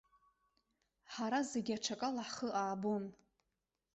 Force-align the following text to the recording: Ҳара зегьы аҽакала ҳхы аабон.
Ҳара 1.13 1.39
зегьы 1.51 1.73
аҽакала 1.77 2.21
ҳхы 2.27 2.49
аабон. 2.61 3.03